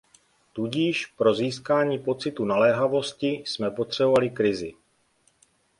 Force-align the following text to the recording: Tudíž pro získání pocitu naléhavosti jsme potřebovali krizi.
Tudíž 0.53 1.05
pro 1.05 1.33
získání 1.33 1.99
pocitu 1.99 2.45
naléhavosti 2.45 3.27
jsme 3.27 3.71
potřebovali 3.71 4.29
krizi. 4.29 4.73